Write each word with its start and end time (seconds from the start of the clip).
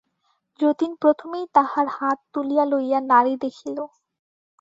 যতীন 0.59 0.91
প্রথমেই 1.01 1.45
তাহার 1.55 1.87
হাত 1.97 2.17
তুলিয়া 2.33 2.65
লইয়া 2.71 2.99
নাড়ি 3.11 3.33
দেখিল। 3.43 3.77